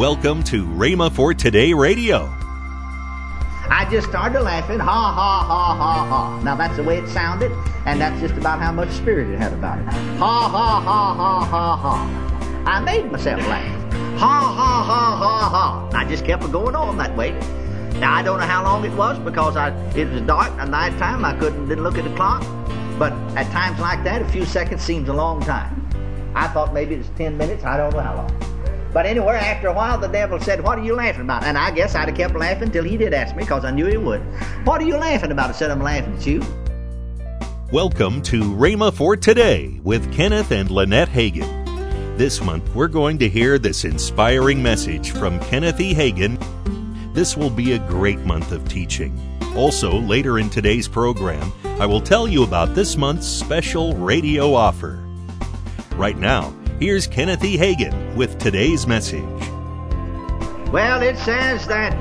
[0.00, 2.32] Welcome to Rhema for Today Radio.
[3.68, 6.40] I just started laughing, ha ha ha ha ha.
[6.42, 7.52] Now that's the way it sounded,
[7.84, 9.84] and that's just about how much spirit it had about it.
[9.84, 12.64] Ha ha ha ha ha ha.
[12.64, 13.92] I made myself laugh.
[13.92, 15.90] Ha ha ha ha ha.
[15.92, 17.32] I just kept going on that way.
[17.98, 20.96] Now I don't know how long it was because I it was dark at night
[20.96, 21.26] time.
[21.26, 22.40] I couldn't didn't look at the clock.
[22.98, 25.86] But at times like that, a few seconds seems a long time.
[26.34, 27.64] I thought maybe it's ten minutes.
[27.64, 28.49] I don't know how long.
[28.92, 31.44] But anyway, after a while, the devil said, What are you laughing about?
[31.44, 33.86] And I guess I'd have kept laughing till he did ask me, because I knew
[33.86, 34.20] he would.
[34.66, 35.50] What are you laughing about?
[35.50, 36.42] I said, I'm laughing at you.
[37.70, 42.18] Welcome to Rhema for Today with Kenneth and Lynette Hagin.
[42.18, 45.94] This month, we're going to hear this inspiring message from Kenneth E.
[45.94, 46.36] Hagin.
[47.14, 49.16] This will be a great month of teaching.
[49.54, 55.00] Also, later in today's program, I will tell you about this month's special radio offer.
[55.92, 57.58] Right now, Here's Kenneth E.
[57.58, 59.20] Hagin with today's message.
[60.72, 61.92] Well, it says that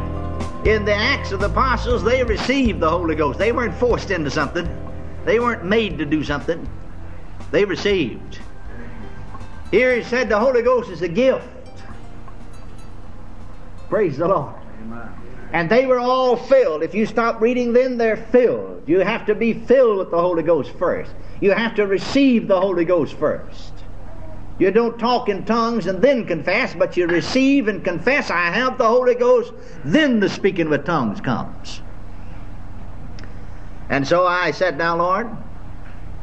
[0.66, 3.38] in the Acts of the Apostles, they received the Holy Ghost.
[3.38, 4.66] They weren't forced into something,
[5.26, 6.66] they weren't made to do something.
[7.52, 8.40] They received.
[9.70, 11.46] Here it said the Holy Ghost is a gift.
[13.90, 14.55] Praise the Lord.
[15.52, 16.84] And they were all filled.
[16.84, 18.88] If you stop reading, then they're filled.
[18.88, 21.12] You have to be filled with the Holy Ghost first.
[21.41, 23.74] You have to receive the Holy Ghost first.
[24.60, 28.77] You don't talk in tongues and then confess, but you receive and confess, I have
[28.77, 29.54] the Holy Ghost,
[29.85, 31.82] then the speaking with tongues comes.
[33.87, 35.30] And so I said, Now, Lord,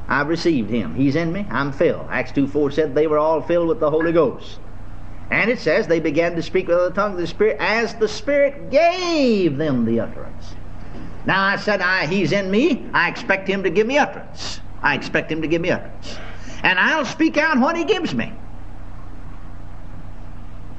[0.07, 0.95] I've received him.
[0.95, 1.47] He's in me.
[1.51, 2.07] I'm filled.
[2.11, 4.61] Acts 2 4 said they were all filled with the Holy Ghost.
[5.31, 8.07] And it says they began to speak with the tongue of the Spirit as the
[8.07, 10.55] Spirit gave them the utterance.
[11.25, 12.87] Now I said, I, He's in me.
[12.93, 14.61] I expect Him to give me utterance.
[14.83, 16.19] I expect Him to give me utterance
[16.63, 18.33] and I'll speak out what he gives me.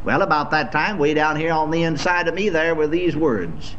[0.04, 3.16] Well, about that time, way down here on the inside of me, there were these
[3.16, 3.76] words.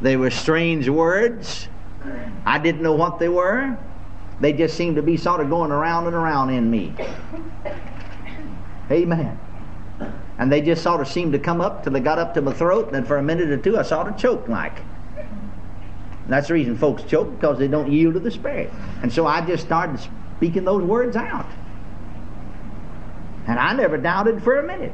[0.00, 1.68] They were strange words.
[2.46, 3.76] I didn't know what they were.
[4.40, 6.94] They just seemed to be sort of going around and around in me.
[8.90, 9.38] Amen.
[10.38, 12.52] And they just sort of seemed to come up till they got up to my
[12.52, 14.78] throat, and then for a minute or two I sort of choked like.
[15.16, 18.72] And that's the reason folks choke, because they don't yield to the Spirit.
[19.02, 20.00] And so I just started
[20.36, 21.46] speaking those words out.
[23.46, 24.92] And I never doubted for a minute.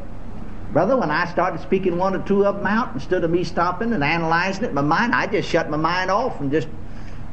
[0.73, 3.93] Brother, when I started speaking one or two of them out, instead of me stopping
[3.93, 6.69] and analyzing it in my mind, I just shut my mind off and just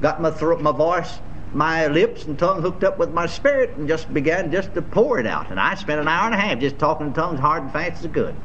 [0.01, 1.19] got my throat, my voice,
[1.53, 5.19] my lips and tongue hooked up with my spirit and just began just to pour
[5.19, 5.51] it out.
[5.51, 7.99] And I spent an hour and a half just talking in tongues hard and fast
[7.99, 8.35] as I could.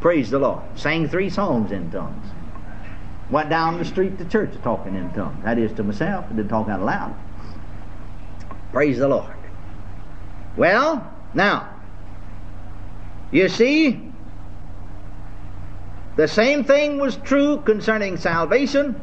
[0.00, 0.62] Praise the Lord.
[0.76, 2.26] Sang three songs in tongues.
[3.30, 5.42] Went down the street to church talking in tongues.
[5.44, 6.26] That is to myself.
[6.26, 7.14] I didn't talk out loud.
[8.72, 9.34] Praise the Lord.
[10.56, 11.68] Well, now,
[13.30, 14.12] you see,
[16.16, 19.00] the same thing was true concerning salvation.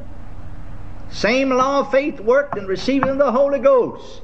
[1.12, 4.22] Same law of faith worked in receiving the Holy Ghost.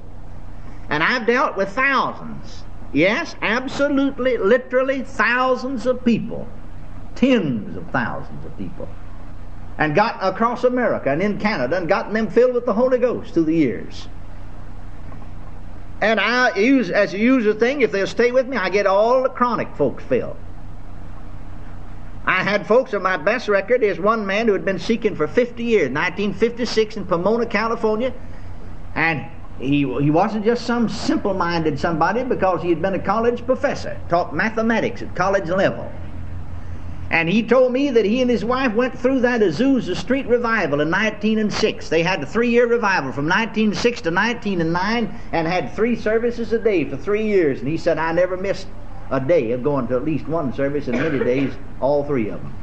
[0.90, 2.64] And I've dealt with thousands.
[2.92, 6.48] Yes, absolutely, literally thousands of people.
[7.14, 8.90] Tens of thousands of people.
[9.78, 13.36] And got across America and in Canada and gotten them filled with the Holy Ghost
[13.36, 14.08] through the years.
[16.02, 19.24] And I use, as a user thing, if they'll stay with me, I get all
[19.24, 20.38] the chronic folks filled.
[22.26, 25.28] I had folks on my best record is one man who had been seeking for
[25.28, 28.14] 50 years, 1956 in Pomona, California,
[28.96, 29.26] and
[29.60, 34.34] he, he wasn't just some simple-minded somebody because he had been a college professor, taught
[34.34, 35.92] mathematics at college level.
[37.12, 40.80] And he told me that he and his wife went through that Azusa Street revival
[40.80, 41.90] in 1906.
[41.90, 46.86] They had a three-year revival from 1906 to 1909 and had three services a day
[46.86, 47.60] for three years.
[47.60, 48.68] And he said, I never missed
[49.10, 52.40] a day of going to at least one service and many days, all three of
[52.42, 52.54] them.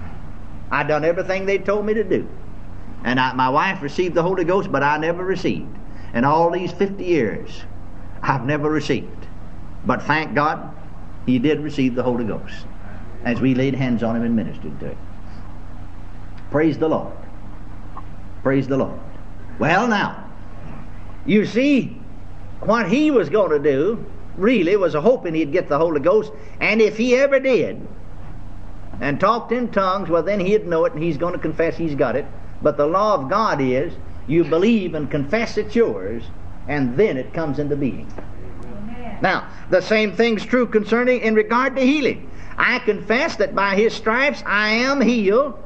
[0.70, 2.28] I done everything they told me to do.
[3.02, 5.76] And I, my wife received the Holy Ghost, but I never received.
[6.12, 7.64] And all these 50 years,
[8.22, 9.26] I've never received.
[9.84, 10.72] But thank God,
[11.26, 12.64] he did receive the Holy Ghost
[13.26, 14.98] as we laid hands on him and ministered to him.
[16.50, 17.12] Praise the Lord.
[18.42, 18.98] Praise the Lord.
[19.58, 20.30] Well, now,
[21.26, 22.00] you see,
[22.60, 24.06] what he was going to do
[24.36, 26.30] really was a hoping he'd get the Holy Ghost,
[26.60, 27.84] and if he ever did,
[29.00, 31.96] and talked in tongues, well, then he'd know it and he's going to confess he's
[31.96, 32.24] got it.
[32.62, 33.92] But the law of God is
[34.28, 36.22] you believe and confess it's yours,
[36.68, 38.10] and then it comes into being.
[38.64, 39.18] Amen.
[39.20, 42.30] Now, the same thing's true concerning in regard to healing.
[42.58, 45.62] I confess that by his stripes I am healed,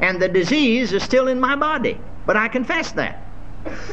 [0.00, 1.98] and the disease is still in my body.
[2.26, 3.26] But I confess that.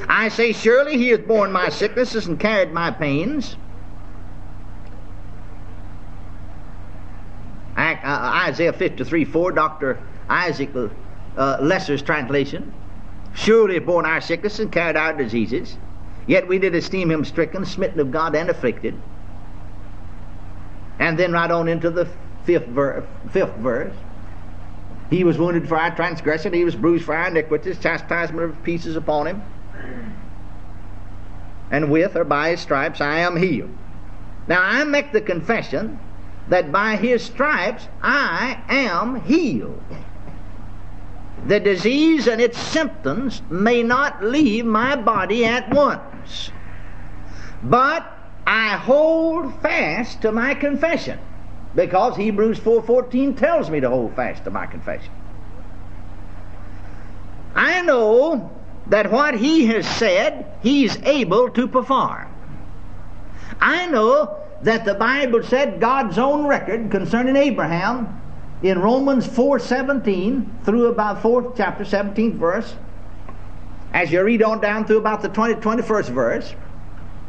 [0.07, 3.55] I say, Surely he has borne my sicknesses and carried my pains.
[7.77, 9.99] Isaiah 53 4, Dr.
[10.29, 12.73] Isaac uh, Leeser's translation.
[13.33, 15.77] Surely borne our sicknesses and carried our diseases.
[16.25, 18.99] Yet we did esteem him stricken, smitten of God, and afflicted.
[20.99, 22.07] And then right on into the
[22.43, 23.93] fifth, ver- fifth verse.
[25.09, 28.85] He was wounded for our transgression, he was bruised for our iniquities, chastisement of peace
[28.85, 29.41] is upon him.
[31.71, 33.75] And with or by his stripes I am healed.
[34.47, 35.99] Now I make the confession
[36.49, 39.83] that by his stripes I am healed.
[41.45, 46.51] The disease and its symptoms may not leave my body at once,
[47.63, 48.16] but
[48.47, 51.19] I hold fast to my confession
[51.75, 55.11] because Hebrews 4:14 tells me to hold fast to my confession.
[57.53, 58.49] I know
[58.87, 62.27] that what he has said, he's able to perform.
[63.59, 68.21] I know that the Bible said God's own record concerning Abraham
[68.63, 72.75] in Romans 4:17 through about 4th chapter 17th verse
[73.93, 76.55] as you read on down through about the 20 21st verse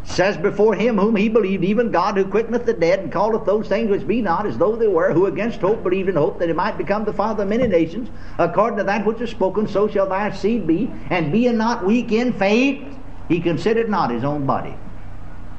[0.08, 3.68] says before him whom he believed even God who quickeneth the dead and calleth those
[3.68, 6.48] things which be not as though they were who against hope believed in hope that
[6.48, 8.08] he might become the father of many nations
[8.38, 10.90] according to that which is spoken so shall thy seed be.
[11.10, 12.96] And being not weak in faith?
[13.28, 14.74] He considered not his own body.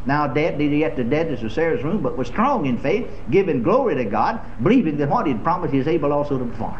[0.05, 3.61] Now dead, neither yet the deadness of Sarah's womb, but was strong in faith, giving
[3.61, 6.79] glory to God, believing that what he had promised he is able also to perform.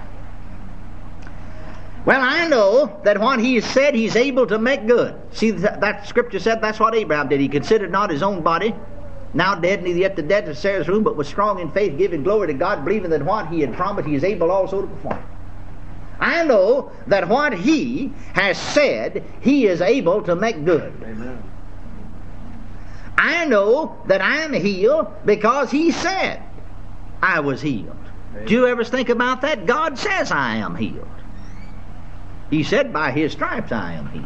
[2.06, 5.20] Well, I know that what he has said he's able to make good.
[5.32, 7.40] See, that, that scripture said that's what Abraham did.
[7.40, 8.74] He considered not his own body,
[9.34, 12.24] now dead, neither yet the dead of Sarah's womb, but was strong in faith, giving
[12.24, 15.24] glory to God, believing that what he had promised he is able also to perform.
[16.20, 20.94] I know that what he has said he is able to make good.
[21.04, 21.44] Amen.
[23.20, 26.42] I know that I'm healed because He said
[27.22, 27.98] I was healed.
[28.32, 28.46] Amen.
[28.46, 29.66] Do you ever think about that?
[29.66, 31.08] God says I am healed.
[32.50, 34.26] He said, By His stripes I am healed.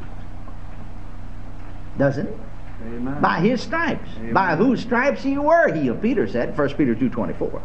[1.98, 2.38] Doesn't it?
[2.86, 3.22] Amen.
[3.22, 4.10] By His stripes.
[4.18, 4.34] Amen.
[4.34, 7.62] By whose stripes you were healed, Peter said, 1 Peter 2.24.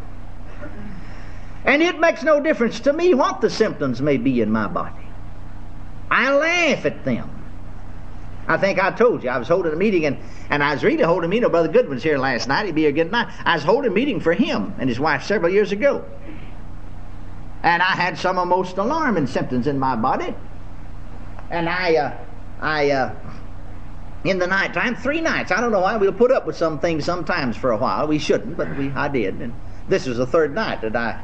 [1.65, 4.95] And it makes no difference to me what the symptoms may be in my body.
[6.09, 7.29] I laugh at them.
[8.47, 10.17] I think I told you I was holding a meeting and,
[10.49, 11.47] and I was really holding a meeting.
[11.49, 12.65] Brother Goodwin's here last night.
[12.65, 13.31] He'd be here again tonight.
[13.45, 16.03] I was holding a meeting for him and his wife several years ago.
[17.61, 20.33] And I had some of the most alarming symptoms in my body.
[21.49, 22.17] And I, uh,
[22.61, 23.15] I, uh,
[24.23, 25.51] in the nighttime, three nights.
[25.51, 28.07] I don't know why we'll put up with some things sometimes for a while.
[28.07, 29.35] We shouldn't, but we, I did.
[29.41, 29.53] And
[29.87, 31.21] this was the third night that I,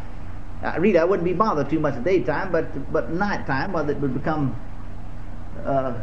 [0.63, 0.95] I read.
[0.95, 4.56] I wouldn't be bothered too much at daytime, but but nighttime, well, it would become.
[5.63, 5.94] Uh,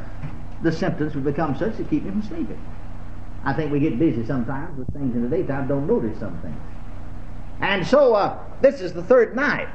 [0.62, 2.64] the symptoms would become such to keep me from sleeping.
[3.44, 6.60] I think we get busy sometimes with things in the daytime, don't notice some things.
[7.60, 9.68] And so uh, this is the third night.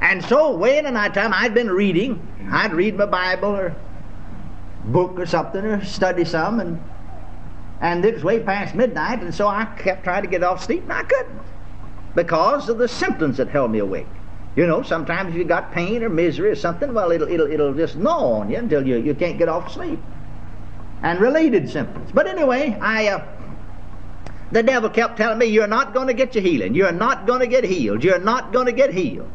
[0.00, 2.20] And so way in the nighttime I'd been reading.
[2.50, 3.74] I'd read my Bible or
[4.84, 6.82] book or something or study some and
[7.80, 10.82] and it was way past midnight and so I kept trying to get off sleep
[10.82, 11.40] and I couldn't
[12.14, 14.06] because of the symptoms that held me awake.
[14.56, 17.74] You know, sometimes if you got pain or misery or something, well, it'll, it'll, it'll
[17.74, 19.98] just gnaw on you until you, you can't get off sleep.
[21.02, 22.12] And related symptoms.
[22.12, 23.26] But anyway, I, uh,
[24.52, 26.74] the devil kept telling me, you're not going to get your healing.
[26.74, 28.04] You're not going to get healed.
[28.04, 29.30] You're not going to get healed.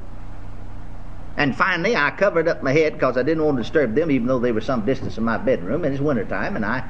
[1.40, 4.28] And finally, I covered up my head because I didn't want to disturb them, even
[4.28, 5.86] though they were some distance in my bedroom.
[5.86, 6.84] And it's wintertime, and I,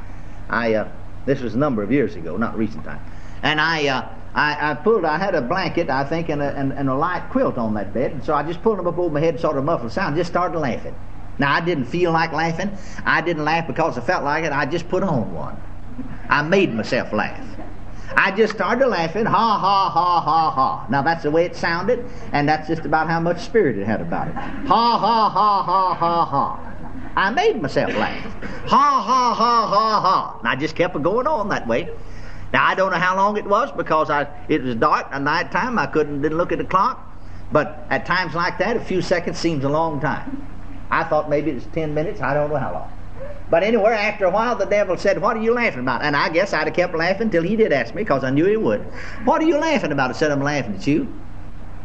[0.50, 0.92] I, uh,
[1.28, 3.00] this was a number of years ago, not recent time.
[3.44, 6.74] And I, uh, I, I pulled, I had a blanket, I think, and a, and,
[6.74, 9.14] and a light quilt on that bed, and so I just pulled them up over
[9.14, 10.96] my head, sort of muffled sound, just started laughing.
[11.38, 12.76] Now, I didn't feel like laughing.
[13.06, 14.52] I didn't laugh because I felt like it.
[14.52, 15.62] I just put on one.
[16.28, 17.46] I made myself laugh.
[18.16, 20.88] I just started laughing, ha, ha, ha, ha, ha.
[20.90, 24.02] Now, that's the way it sounded, and that's just about how much spirit it had
[24.02, 24.34] about it.
[24.34, 26.70] Ha, ha, ha, ha, ha, ha.
[27.16, 28.24] I made myself laugh.
[28.68, 30.40] Ha, ha, ha, ha, ha.
[30.40, 31.90] And I just kept going on that way.
[32.52, 35.52] Now I don't know how long it was because I it was dark at night
[35.52, 35.78] time.
[35.78, 37.06] I couldn't didn't look at the clock.
[37.52, 40.48] But at times like that, a few seconds seems a long time.
[40.92, 42.22] I thought maybe it was ten minutes.
[42.22, 42.92] I don't know how long.
[43.50, 46.30] But anyway, after a while, the devil said, "What are you laughing about?" And I
[46.30, 48.82] guess I'd have kept laughing until he did ask me, because I knew he would.
[49.26, 51.08] "What are you laughing about?" I said, "I'm laughing at you."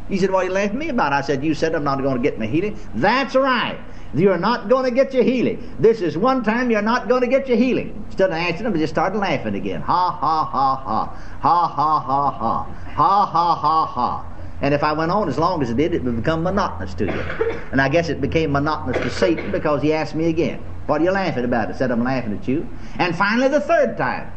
[0.08, 2.02] He said, "What are you laughing at me about?" I said, "You said I'm not
[2.02, 3.78] going to get my healing." That's right.
[4.12, 5.74] You're not going to get your healing.
[5.80, 8.04] This is one time you're not going to get your healing.
[8.06, 9.80] Instead of answering them, just started laughing again.
[9.80, 11.06] Ha, ha, ha, ha.
[11.40, 12.62] Ha, ha, ha, ha.
[12.94, 14.24] Ha, ha, ha, ha.
[14.62, 17.06] And if I went on as long as it did, it would become monotonous to
[17.06, 17.24] you.
[17.72, 21.04] And I guess it became monotonous to Satan because he asked me again, What are
[21.04, 21.68] you laughing about?
[21.70, 22.68] I said, I'm laughing at you.
[22.98, 24.30] And finally, the third time,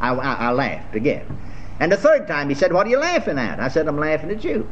[0.00, 1.26] I, I, I laughed again.
[1.80, 3.58] And the third time, he said, What are you laughing at?
[3.58, 4.68] I said, I'm laughing at you.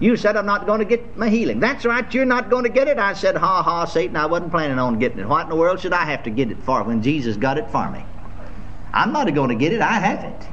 [0.00, 1.58] You said I'm not going to get my healing.
[1.58, 2.98] That's right, you're not going to get it.
[2.98, 5.26] I said, Ha ha, Satan, I wasn't planning on getting it.
[5.26, 7.68] What in the world should I have to get it for when Jesus got it
[7.70, 8.04] for me?
[8.92, 10.48] I'm not going to get it, I have it.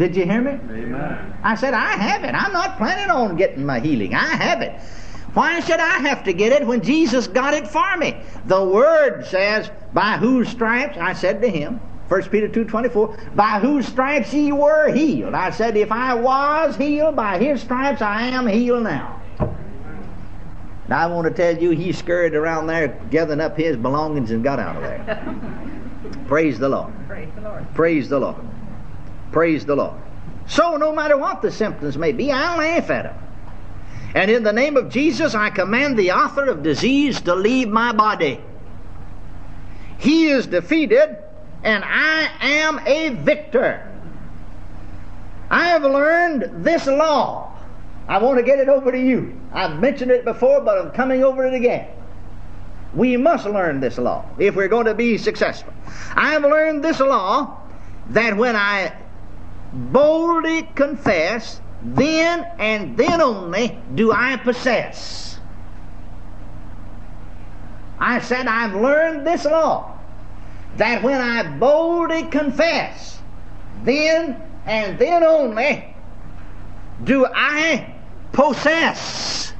[0.00, 0.52] Did you hear me?
[0.52, 1.34] Amen.
[1.42, 2.34] I said, I have it.
[2.34, 4.14] I'm not planning on getting my healing.
[4.14, 4.80] I have it.
[5.34, 8.16] Why should I have to get it when Jesus got it for me?
[8.46, 13.86] The Word says, By whose stripes, I said to him, 1 Peter 2.24, by whose
[13.86, 15.34] stripes ye were healed.
[15.34, 19.20] I said, if I was healed by his stripes, I am healed now.
[20.88, 24.42] Now I want to tell you, he scurried around there gathering up his belongings and
[24.42, 26.24] got out of there.
[26.26, 26.90] Praise the Lord.
[27.06, 27.74] Praise the Lord.
[27.74, 28.49] Praise the Lord.
[29.32, 30.00] Praise the Lord.
[30.46, 33.16] So, no matter what the symptoms may be, I laugh at them.
[34.14, 37.92] And in the name of Jesus, I command the author of disease to leave my
[37.92, 38.40] body.
[39.98, 41.16] He is defeated,
[41.62, 43.86] and I am a victor.
[45.50, 47.56] I have learned this law.
[48.08, 49.38] I want to get it over to you.
[49.52, 51.88] I've mentioned it before, but I'm coming over it again.
[52.94, 55.72] We must learn this law if we're going to be successful.
[56.16, 57.60] I have learned this law
[58.08, 58.92] that when I
[59.72, 65.38] boldly confess, then and then only do I possess.
[67.98, 69.98] I said, I've learned this law
[70.76, 73.20] that when I boldly confess,
[73.84, 75.94] then and then only
[77.04, 77.94] do I
[78.32, 79.52] possess.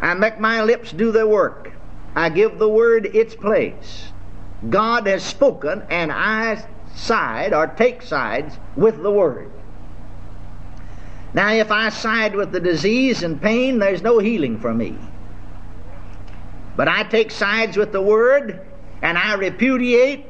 [0.00, 1.72] I make my lips do their work.
[2.14, 4.12] I give the word its place.
[4.70, 6.64] God has spoken, and I
[6.94, 9.50] side or take sides with the word.
[11.34, 14.96] Now, if I side with the disease and pain, there's no healing for me.
[16.76, 18.60] But I take sides with the word,
[19.02, 20.26] and I repudiate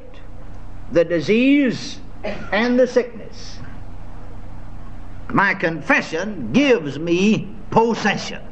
[0.93, 3.59] the disease and the sickness.
[5.29, 8.43] My confession gives me possession.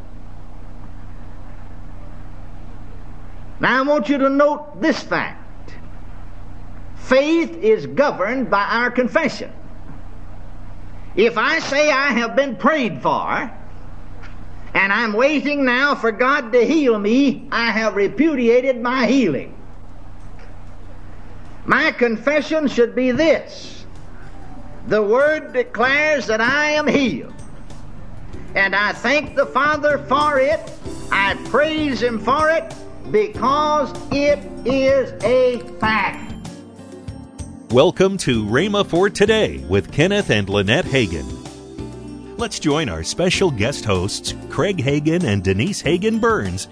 [3.61, 5.42] Now, I want you to note this fact
[7.03, 9.53] faith is governed by our confession.
[11.15, 13.51] If I say I have been prayed for,
[14.75, 19.55] and I'm waiting now for God to heal me, I have repudiated my healing.
[21.67, 23.85] My confession should be this
[24.89, 27.35] The Word declares that I am healed.
[28.55, 30.61] And I thank the Father for it.
[31.11, 32.75] I praise Him for it
[33.11, 36.32] because it is a fact.
[37.73, 42.39] Welcome to Rhema for Today with Kenneth and Lynette Hagin.
[42.39, 46.69] Let's join our special guest hosts, Craig Hagin and Denise Hagin Burns.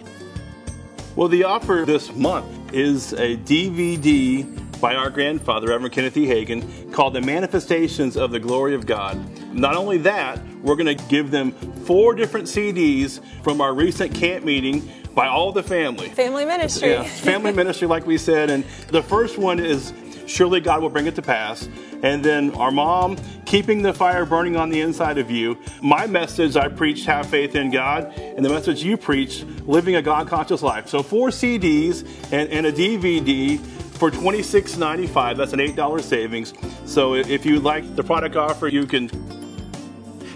[1.17, 4.45] Well, the offer this month is a DVD
[4.79, 6.27] by our grandfather, Reverend Kenneth E.
[6.27, 9.17] Hagin, called The Manifestations of the Glory of God.
[9.55, 11.53] Not only that, we're going to give them
[11.87, 16.11] four different CDs from our recent camp meeting by all the family.
[16.11, 16.91] Family ministry.
[16.91, 18.51] Yeah, family ministry, like we said.
[18.51, 19.95] And the first one is
[20.31, 21.69] Surely God will bring it to pass.
[22.03, 25.59] And then our mom, keeping the fire burning on the inside of you.
[25.83, 28.13] My message, I preached, have faith in God.
[28.17, 30.89] And the message you preach, living a God conscious life.
[30.89, 35.37] So four CDs and, and a DVD for $26.95.
[35.37, 36.55] That's an $8 savings.
[36.87, 39.09] So if you like the product offer, you can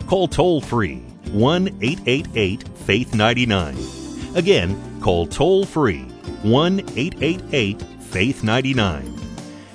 [0.07, 0.99] Call toll free
[1.33, 3.77] 1 888 Faith 99.
[4.37, 6.03] Again, call toll free
[6.43, 9.24] 1 888 Faith 99.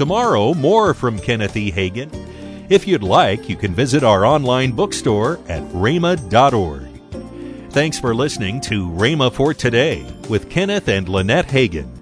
[0.00, 1.70] Tomorrow, more from Kenneth E.
[1.70, 2.08] Hagin.
[2.70, 6.88] If you'd like, you can visit our online bookstore at rhema.org.
[7.70, 11.99] Thanks for listening to Rhema for Today with Kenneth and Lynette Hagin.